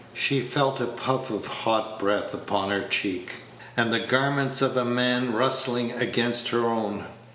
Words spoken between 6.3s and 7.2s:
her own.